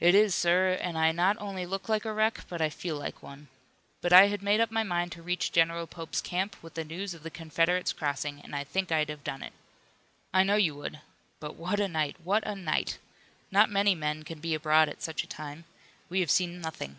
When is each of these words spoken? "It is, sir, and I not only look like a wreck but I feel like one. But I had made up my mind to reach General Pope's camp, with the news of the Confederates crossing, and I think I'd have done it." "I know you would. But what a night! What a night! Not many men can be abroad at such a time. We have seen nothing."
"It 0.00 0.16
is, 0.16 0.34
sir, 0.34 0.70
and 0.80 0.98
I 0.98 1.12
not 1.12 1.36
only 1.38 1.66
look 1.66 1.88
like 1.88 2.04
a 2.04 2.12
wreck 2.12 2.40
but 2.48 2.60
I 2.60 2.68
feel 2.68 2.96
like 2.96 3.22
one. 3.22 3.46
But 4.00 4.12
I 4.12 4.26
had 4.26 4.42
made 4.42 4.58
up 4.58 4.72
my 4.72 4.82
mind 4.82 5.12
to 5.12 5.22
reach 5.22 5.52
General 5.52 5.86
Pope's 5.86 6.20
camp, 6.20 6.56
with 6.64 6.74
the 6.74 6.84
news 6.84 7.14
of 7.14 7.22
the 7.22 7.30
Confederates 7.30 7.92
crossing, 7.92 8.40
and 8.40 8.56
I 8.56 8.64
think 8.64 8.90
I'd 8.90 9.08
have 9.08 9.22
done 9.22 9.44
it." 9.44 9.52
"I 10.34 10.42
know 10.42 10.56
you 10.56 10.74
would. 10.74 10.98
But 11.38 11.54
what 11.54 11.78
a 11.78 11.86
night! 11.86 12.16
What 12.24 12.44
a 12.44 12.56
night! 12.56 12.98
Not 13.52 13.70
many 13.70 13.94
men 13.94 14.24
can 14.24 14.40
be 14.40 14.52
abroad 14.52 14.88
at 14.88 15.00
such 15.00 15.22
a 15.22 15.28
time. 15.28 15.64
We 16.08 16.18
have 16.18 16.30
seen 16.32 16.60
nothing." 16.60 16.98